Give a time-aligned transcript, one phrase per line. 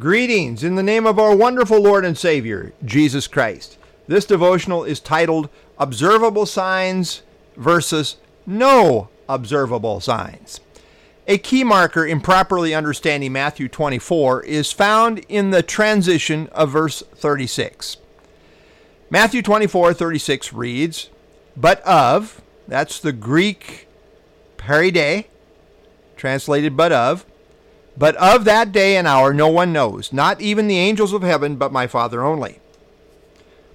[0.00, 3.78] Greetings in the name of our wonderful Lord and Savior, Jesus Christ.
[4.08, 7.22] This devotional is titled Observable Signs
[7.56, 10.58] versus No Observable Signs.
[11.28, 17.04] A key marker in properly understanding Matthew 24 is found in the transition of verse
[17.14, 17.96] 36.
[19.08, 21.10] Matthew 24 36 reads,
[21.56, 23.86] But of, that's the Greek
[24.56, 25.26] peride,
[26.16, 27.24] translated but of,
[27.96, 31.56] but of that day and hour no one knows, not even the angels of heaven,
[31.56, 32.60] but my Father only.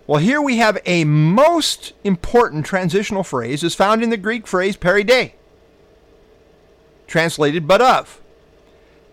[0.07, 4.76] Well, here we have a most important transitional phrase is found in the Greek phrase
[4.76, 5.34] peride,
[7.07, 8.20] translated but of.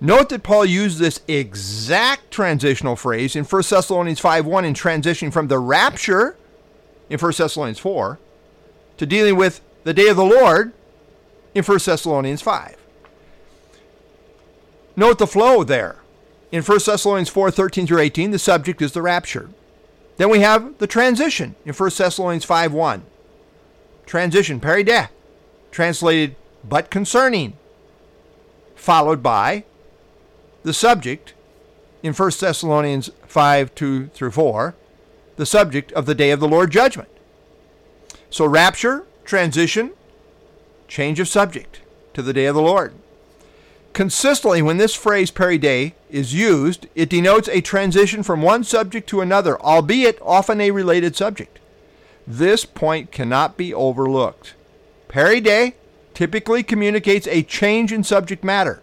[0.01, 5.49] Note that Paul used this exact transitional phrase in 1 Thessalonians 5:1 in transitioning from
[5.49, 6.37] the rapture
[7.11, 8.19] in 1 Thessalonians 4
[8.97, 10.73] to dealing with the day of the Lord
[11.55, 12.77] in 1 Thessalonians 5.
[14.99, 15.95] Note the flow there.
[16.51, 19.49] In 1 Thessalonians 4 13 through 18, the subject is the rapture.
[20.17, 23.05] Then we have the transition in 1 Thessalonians 5 1.
[24.07, 25.09] Transition, peride,
[25.71, 26.35] translated
[26.69, 27.53] but concerning,
[28.75, 29.63] followed by
[30.65, 31.33] the subject
[32.03, 34.75] in 1 Thessalonians 5 2 through 4,
[35.37, 37.09] the subject of the day of the Lord judgment.
[38.31, 39.93] So, rapture, transition,
[40.89, 41.83] change of subject
[42.15, 42.95] to the day of the Lord.
[43.99, 49.21] Consistently, when this phrase peride is used, it denotes a transition from one subject to
[49.21, 51.59] another, albeit often a related subject.
[52.25, 54.55] This point cannot be overlooked.
[55.09, 55.73] Peride
[56.15, 58.81] typically communicates a change in subject matter.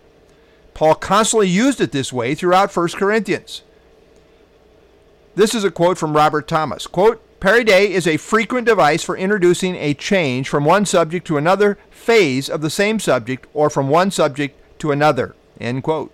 [0.73, 3.61] Paul constantly used it this way throughout 1 Corinthians.
[5.35, 6.87] This is a quote from Robert Thomas.
[6.87, 11.77] Quote, Peride is a frequent device for introducing a change from one subject to another
[11.89, 15.35] phase of the same subject or from one subject to another.
[15.59, 16.11] End quote.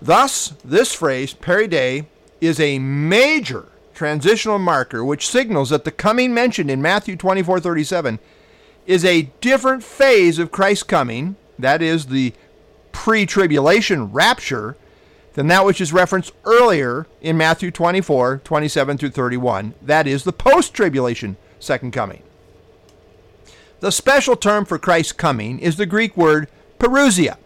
[0.00, 2.06] Thus, this phrase, peride,
[2.40, 8.18] is a major transitional marker which signals that the coming mentioned in Matthew 24:37
[8.86, 12.32] is a different phase of Christ's coming, that is the
[12.90, 14.76] pre-tribulation rapture,
[15.34, 20.32] than that which is referenced earlier in Matthew 24, 27 through 31, that is the
[20.32, 22.22] post-tribulation second coming.
[23.80, 27.36] The special term for Christ's coming is the Greek word parousia.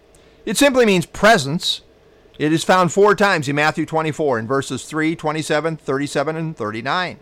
[0.47, 1.83] It simply means presence.
[2.39, 7.19] It is found four times in Matthew 24 in verses 3, 27, 37, and 39.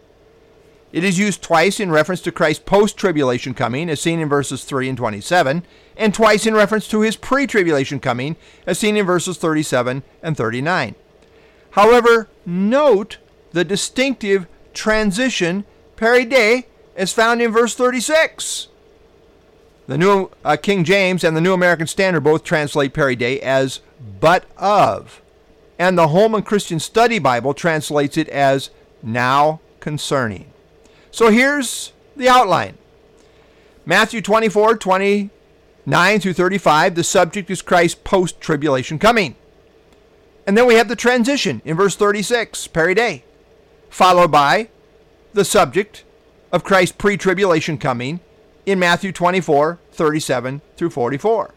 [0.92, 4.62] It is used twice in reference to Christ's post tribulation coming, as seen in verses
[4.62, 5.64] 3 and 27,
[5.96, 8.36] and twice in reference to his pre tribulation coming,
[8.66, 10.94] as seen in verses 37 and 39.
[11.70, 13.16] However, note
[13.52, 15.64] the distinctive transition
[15.96, 18.68] peride as found in verse 36.
[19.86, 23.80] The New uh, King James and the New American Standard both translate peride as
[24.20, 25.20] but of,
[25.78, 28.70] and the Holman Christian Study Bible translates it as
[29.02, 30.46] now concerning.
[31.10, 32.78] So here's the outline.
[33.84, 39.36] Matthew 24, 29 through 35, the subject is Christ's post tribulation coming.
[40.46, 43.22] And then we have the transition in verse 36, peride,
[43.90, 44.68] followed by
[45.34, 46.04] the subject
[46.50, 48.20] of Christ's pre tribulation coming
[48.66, 51.54] in Matthew 24, 37 through 44.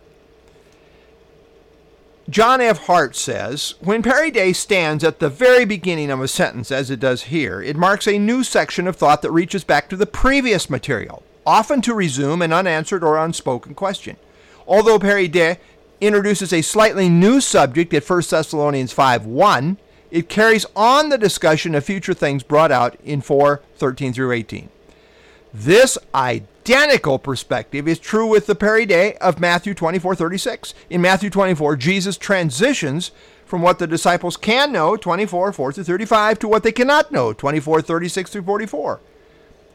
[2.29, 2.79] John F.
[2.87, 7.23] Hart says When peride stands at the very beginning of a sentence, as it does
[7.23, 11.23] here, it marks a new section of thought that reaches back to the previous material,
[11.45, 14.17] often to resume an unanswered or unspoken question.
[14.67, 15.57] Although peride
[16.01, 19.77] introduces a slightly new subject at 1 Thessalonians 5 1,
[20.11, 24.69] it carries on the discussion of future things brought out in 4 13 through 18.
[25.53, 25.97] This
[26.67, 30.73] identical perspective is true with the peride of Matthew 24 36.
[30.89, 33.11] In Matthew 24, Jesus transitions
[33.45, 37.31] from what the disciples can know, 24 4 through 35, to what they cannot know,
[37.31, 38.99] 24 36 through 44,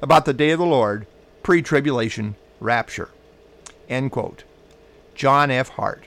[0.02, 1.06] about the day of the Lord,
[1.42, 3.08] pre tribulation rapture.
[3.88, 4.44] End quote.
[5.14, 5.70] John F.
[5.70, 6.04] Hart.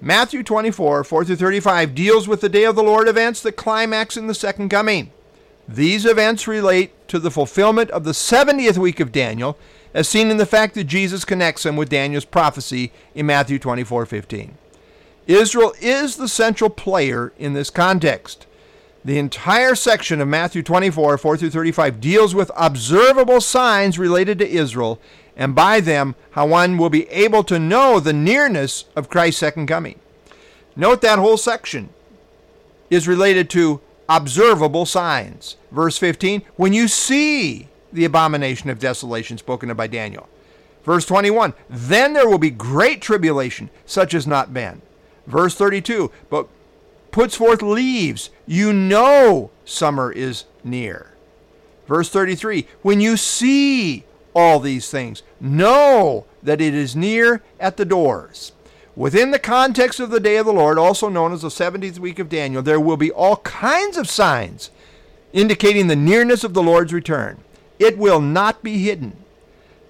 [0.00, 4.16] Matthew 24 4 through 35 deals with the day of the Lord events that climax
[4.16, 5.12] in the second coming.
[5.68, 9.56] These events relate to the fulfillment of the 70th week of Daniel,
[9.94, 14.56] as seen in the fact that Jesus connects them with Daniel's prophecy in Matthew 24:15.
[15.26, 18.46] Israel is the central player in this context.
[19.04, 24.48] The entire section of Matthew 24, 4 through 35 deals with observable signs related to
[24.48, 25.00] Israel,
[25.36, 29.66] and by them, how one will be able to know the nearness of Christ's second
[29.66, 29.98] coming.
[30.76, 31.88] Note that whole section
[32.90, 35.56] is related to observable signs.
[35.70, 40.28] Verse 15, when you see the abomination of desolation spoken of by Daniel.
[40.84, 44.82] Verse 21, then there will be great tribulation, such as not been.
[45.26, 46.48] Verse 32, but
[47.12, 51.12] puts forth leaves, you know summer is near.
[51.86, 54.04] Verse 33 When you see
[54.34, 58.52] all these things, know that it is near at the doors.
[58.94, 62.18] Within the context of the day of the Lord, also known as the 70th week
[62.18, 64.70] of Daniel, there will be all kinds of signs
[65.32, 67.38] indicating the nearness of the Lord's return.
[67.82, 69.16] It will not be hidden.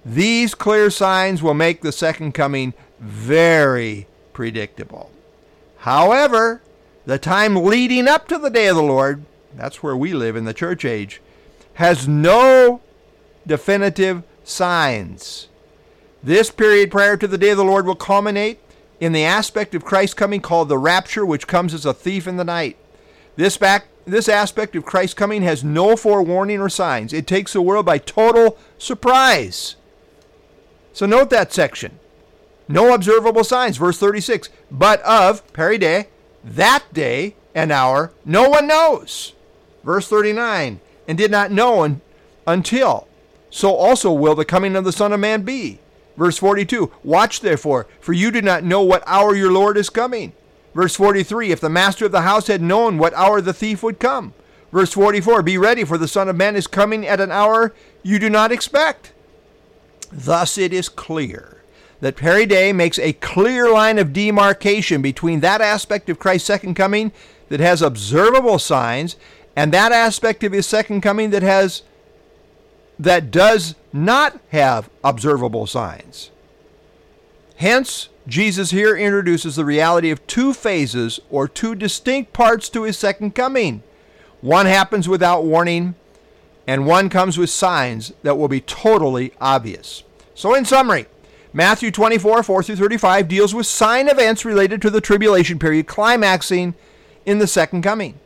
[0.03, 5.11] These clear signs will make the second coming very predictable.
[5.77, 6.63] However,
[7.05, 9.23] the time leading up to the day of the Lord,
[9.55, 11.21] that's where we live in the church age,
[11.75, 12.81] has no
[13.45, 15.49] definitive signs.
[16.23, 18.59] This period prior to the day of the Lord will culminate
[18.99, 22.37] in the aspect of Christ's coming called the rapture, which comes as a thief in
[22.37, 22.75] the night.
[23.35, 27.13] This back this aspect of Christ's coming has no forewarning or signs.
[27.13, 29.75] It takes the world by total surprise.
[30.91, 31.99] So note that section.
[32.67, 33.77] No observable signs.
[33.77, 34.49] Verse 36.
[34.69, 36.07] But of, peride,
[36.43, 39.33] that day and hour, no one knows.
[39.83, 40.79] Verse 39.
[41.07, 42.01] And did not know un-
[42.45, 43.07] until.
[43.49, 45.79] So also will the coming of the Son of Man be.
[46.17, 50.33] Verse 42 Watch therefore, for you do not know what hour your Lord is coming.
[50.73, 53.99] Verse 43 If the master of the house had known what hour the thief would
[53.99, 54.33] come.
[54.71, 58.19] Verse 44 Be ready, for the Son of Man is coming at an hour you
[58.19, 59.13] do not expect.
[60.11, 61.63] Thus it is clear
[62.01, 67.11] that peride makes a clear line of demarcation between that aspect of Christ's second coming
[67.49, 69.15] that has observable signs
[69.55, 71.83] and that aspect of his second coming that has
[72.99, 76.29] that does not have observable signs.
[77.57, 82.97] Hence, Jesus here introduces the reality of two phases or two distinct parts to his
[82.97, 83.83] second coming.
[84.41, 85.95] One happens without warning,
[86.67, 90.03] and one comes with signs that will be totally obvious.
[90.35, 91.05] So, in summary,
[91.53, 96.73] Matthew 24, 4 through 35 deals with sign events related to the tribulation period, climaxing
[97.25, 98.19] in the second coming.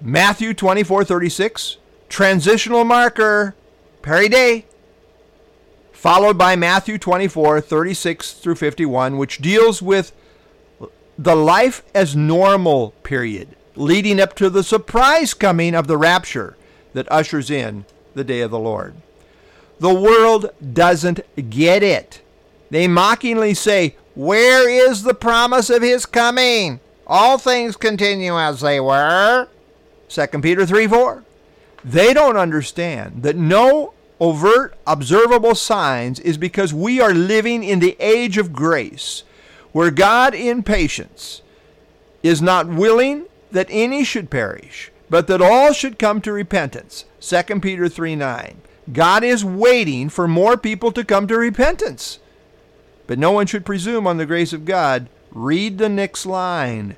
[0.00, 1.76] Matthew 24, 36
[2.08, 3.54] transitional marker,
[4.02, 4.64] day,
[5.98, 10.12] followed by Matthew 24, 36 through 51, which deals with
[11.18, 16.56] the life as normal period, leading up to the surprise coming of the rapture
[16.92, 17.84] that ushers in
[18.14, 18.94] the day of the Lord.
[19.80, 22.22] The world doesn't get it.
[22.70, 26.78] They mockingly say, Where is the promise of his coming?
[27.08, 29.48] All things continue as they were.
[30.08, 31.24] 2 Peter 3 4.
[31.84, 37.96] They don't understand that no overt observable signs is because we are living in the
[38.00, 39.22] age of grace,
[39.72, 41.42] where God in patience
[42.22, 47.04] is not willing that any should perish, but that all should come to repentance.
[47.20, 48.60] 2 Peter 3 9.
[48.92, 52.18] God is waiting for more people to come to repentance.
[53.06, 55.08] But no one should presume on the grace of God.
[55.30, 56.96] Read the next line.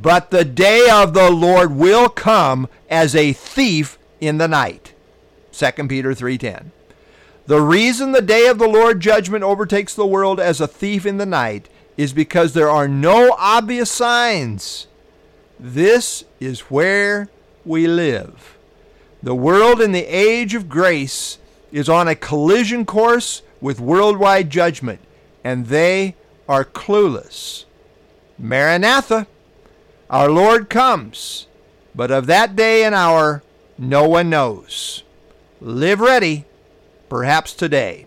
[0.00, 4.94] But the day of the Lord will come as a thief in the night.
[5.58, 6.70] 2 Peter 3:10.
[7.46, 11.16] The reason the day of the Lord judgment overtakes the world as a thief in
[11.18, 14.86] the night is because there are no obvious signs.
[15.58, 17.28] This is where
[17.64, 18.56] we live.
[19.22, 21.38] The world in the age of grace
[21.72, 25.00] is on a collision course with worldwide judgment,
[25.42, 26.14] and they
[26.48, 27.64] are clueless.
[28.38, 29.26] Maranatha,
[30.08, 31.48] our Lord comes,
[31.96, 33.42] but of that day and hour
[33.76, 35.02] no one knows.
[35.60, 36.44] Live ready,
[37.08, 38.06] perhaps today.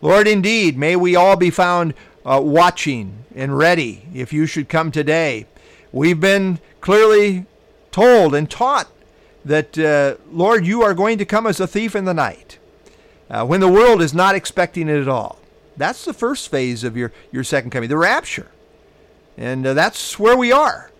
[0.00, 1.94] Lord, indeed, may we all be found
[2.26, 5.46] uh, watching and ready if you should come today.
[5.92, 7.46] We've been clearly
[7.92, 8.88] told and taught
[9.44, 12.58] that, uh, Lord, you are going to come as a thief in the night
[13.30, 15.38] uh, when the world is not expecting it at all.
[15.76, 18.50] That's the first phase of your, your second coming, the rapture.
[19.36, 20.90] And uh, that's where we are.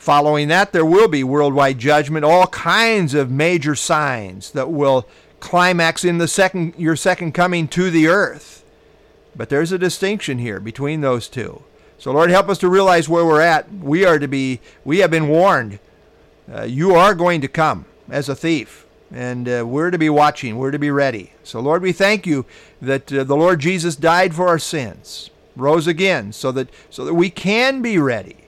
[0.00, 5.06] Following that, there will be worldwide judgment, all kinds of major signs that will
[5.40, 8.64] climax in the second your second coming to the earth.
[9.36, 11.64] But there's a distinction here between those two.
[11.98, 13.70] So Lord, help us to realize where we're at.
[13.74, 14.60] We are to be.
[14.86, 15.80] We have been warned.
[16.50, 20.56] Uh, you are going to come as a thief, and uh, we're to be watching.
[20.56, 21.34] We're to be ready.
[21.44, 22.46] So Lord, we thank you
[22.80, 27.12] that uh, the Lord Jesus died for our sins, rose again, so that so that
[27.12, 28.46] we can be ready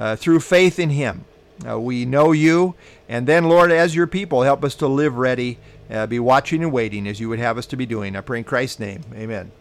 [0.00, 1.24] uh, through faith in Him.
[1.68, 2.74] Uh, we know you,
[3.08, 5.58] and then, Lord, as your people, help us to live ready,
[5.90, 8.16] uh, be watching and waiting as you would have us to be doing.
[8.16, 9.02] I pray in Christ's name.
[9.14, 9.52] Amen.